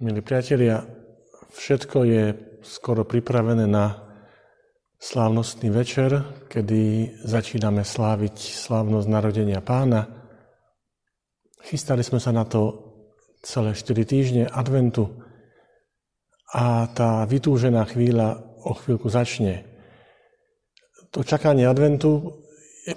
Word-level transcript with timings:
Milí 0.00 0.24
priatelia, 0.24 0.80
všetko 1.52 1.98
je 2.08 2.32
skoro 2.64 3.04
pripravené 3.04 3.68
na 3.68 4.00
slávnostný 4.96 5.68
večer, 5.68 6.24
kedy 6.48 7.12
začíname 7.20 7.84
sláviť 7.84 8.32
slávnosť 8.32 9.04
narodenia 9.12 9.60
pána. 9.60 10.08
Chystali 11.68 12.00
sme 12.00 12.16
sa 12.16 12.32
na 12.32 12.48
to 12.48 12.80
celé 13.44 13.76
4 13.76 13.92
týždne 14.08 14.44
adventu 14.48 15.20
a 16.56 16.88
tá 16.96 17.20
vytúžená 17.28 17.84
chvíľa 17.84 18.40
o 18.64 18.72
chvíľku 18.72 19.12
začne. 19.12 19.68
To 21.12 21.20
čakanie 21.20 21.68
adventu 21.68 22.40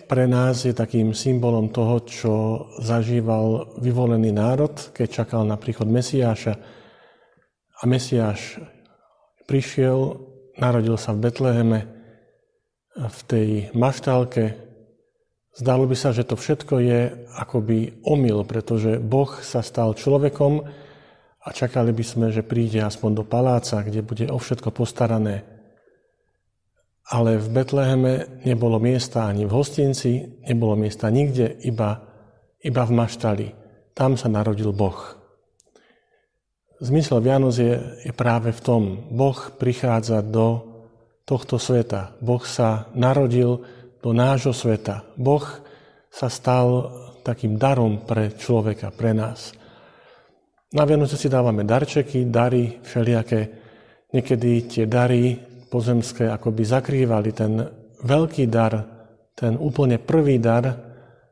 pre 0.07 0.23
nás 0.23 0.63
je 0.63 0.71
takým 0.71 1.11
symbolom 1.11 1.67
toho, 1.67 2.07
čo 2.07 2.33
zažíval 2.79 3.75
vyvolený 3.83 4.31
národ, 4.31 4.95
keď 4.95 5.27
čakal 5.27 5.43
na 5.43 5.59
príchod 5.59 5.91
Mesiáša, 5.91 6.79
a 7.83 7.85
Mesiáš 7.85 8.63
prišiel, 9.43 10.15
narodil 10.55 10.95
sa 10.95 11.11
v 11.11 11.27
Betleheme, 11.27 11.79
v 12.95 13.19
tej 13.27 13.49
maštálke. 13.75 14.55
Zdalo 15.51 15.83
by 15.83 15.95
sa, 15.99 16.15
že 16.15 16.23
to 16.23 16.39
všetko 16.39 16.79
je 16.79 16.99
akoby 17.35 17.99
omyl, 18.07 18.47
pretože 18.47 19.03
Boh 19.03 19.29
sa 19.43 19.59
stal 19.59 19.91
človekom 19.99 20.63
a 21.43 21.47
čakali 21.51 21.91
by 21.91 22.05
sme, 22.07 22.27
že 22.31 22.47
príde 22.47 22.79
aspoň 22.79 23.11
do 23.19 23.23
paláca, 23.27 23.83
kde 23.83 23.99
bude 23.99 24.31
o 24.31 24.39
všetko 24.39 24.71
postarané. 24.71 25.43
Ale 27.11 27.35
v 27.35 27.51
Betleheme 27.51 28.45
nebolo 28.47 28.79
miesta 28.79 29.27
ani 29.27 29.43
v 29.43 29.51
hostinci, 29.51 30.39
nebolo 30.47 30.79
miesta 30.79 31.11
nikde, 31.11 31.59
iba, 31.67 31.99
iba 32.63 32.83
v 32.87 32.95
maštali. 32.95 33.47
Tam 33.91 34.15
sa 34.15 34.31
narodil 34.31 34.71
Boh. 34.71 35.22
Zmysel 36.83 37.23
Vianoc 37.23 37.55
je, 37.55 37.79
je 38.03 38.11
práve 38.11 38.51
v 38.51 38.59
tom. 38.59 39.07
Boh 39.07 39.39
prichádza 39.55 40.19
do 40.19 40.67
tohto 41.23 41.55
sveta. 41.55 42.11
Boh 42.19 42.43
sa 42.43 42.91
narodil 42.91 43.63
do 44.03 44.11
nášho 44.11 44.51
sveta. 44.51 45.07
Boh 45.15 45.47
sa 46.11 46.27
stal 46.27 46.91
takým 47.23 47.55
darom 47.55 48.03
pre 48.03 48.35
človeka, 48.35 48.91
pre 48.91 49.15
nás. 49.15 49.55
Na 50.75 50.83
Vianoce 50.83 51.15
si 51.15 51.31
dávame 51.31 51.63
darčeky, 51.63 52.27
dary 52.27 52.83
všelijaké. 52.83 53.41
Niekedy 54.11 54.51
tie 54.67 54.83
dary 54.83 55.39
pozemské 55.71 56.27
akoby 56.27 56.67
zakrývali 56.67 57.31
ten 57.31 57.63
veľký 58.03 58.43
dar, 58.51 58.73
ten 59.31 59.55
úplne 59.55 60.03
prvý 60.03 60.35
dar, 60.35 60.67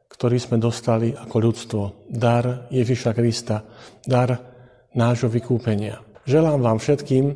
ktorý 0.08 0.40
sme 0.40 0.64
dostali 0.64 1.12
ako 1.12 1.36
ľudstvo. 1.44 1.82
Dar 2.08 2.72
Ježiša 2.72 3.12
Krista. 3.12 3.68
Dar 4.00 4.51
nášho 4.96 5.32
vykúpenia. 5.32 6.04
Želám 6.28 6.60
vám 6.62 6.78
všetkým, 6.80 7.34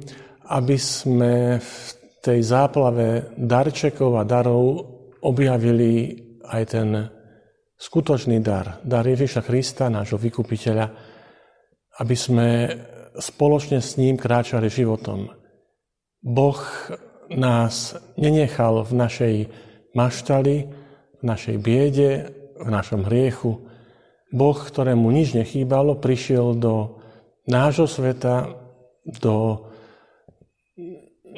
aby 0.51 0.77
sme 0.77 1.57
v 1.57 1.73
tej 2.21 2.39
záplave 2.41 3.33
darčekov 3.37 4.17
a 4.17 4.23
darov 4.27 4.81
objavili 5.21 6.21
aj 6.45 6.63
ten 6.69 6.89
skutočný 7.75 8.39
dar, 8.41 8.81
dar 8.85 9.05
Ježiša 9.05 9.41
Krista, 9.41 9.89
nášho 9.89 10.21
vykupiteľa, 10.21 10.85
aby 12.01 12.15
sme 12.15 12.47
spoločne 13.15 13.79
s 13.79 13.95
ním 13.97 14.19
kráčali 14.19 14.67
životom. 14.69 15.31
Boh 16.21 16.61
nás 17.31 17.97
nenechal 18.19 18.85
v 18.85 18.93
našej 18.93 19.35
maštali, 19.97 20.55
v 21.21 21.23
našej 21.23 21.57
biede, 21.57 22.11
v 22.59 22.69
našom 22.69 23.07
hriechu. 23.07 23.65
Boh, 24.29 24.57
ktorému 24.57 25.09
nič 25.09 25.33
nechýbalo, 25.33 25.97
prišiel 25.97 26.57
do 26.59 27.04
nášho 27.45 27.87
sveta, 27.87 28.65
do, 29.05 29.69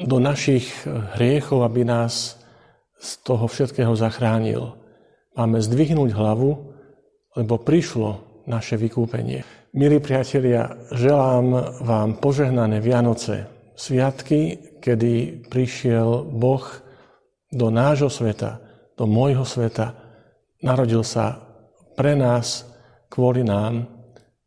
do 0.00 0.16
našich 0.16 0.88
hriechov, 1.16 1.68
aby 1.68 1.84
nás 1.84 2.40
z 2.96 3.10
toho 3.22 3.44
všetkého 3.44 3.92
zachránil. 3.92 4.72
Máme 5.36 5.60
zdvihnúť 5.60 6.10
hlavu, 6.16 6.74
lebo 7.36 7.60
prišlo 7.60 8.42
naše 8.48 8.80
vykúpenie. 8.80 9.44
Milí 9.76 10.00
priatelia, 10.00 10.80
želám 10.96 11.76
vám 11.84 12.16
požehnané 12.18 12.80
Vianoce, 12.80 13.46
sviatky, 13.76 14.56
kedy 14.80 15.44
prišiel 15.46 16.24
Boh 16.24 16.64
do 17.52 17.68
nášho 17.68 18.08
sveta, 18.08 18.58
do 18.96 19.04
môjho 19.04 19.44
sveta, 19.44 19.94
narodil 20.64 21.04
sa 21.04 21.38
pre 21.94 22.16
nás, 22.16 22.64
kvôli 23.12 23.44
nám, 23.44 23.97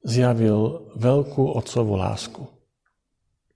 zjavil 0.05 0.91
veľkú 0.97 1.57
otcovú 1.57 1.97
lásku. 1.97 2.41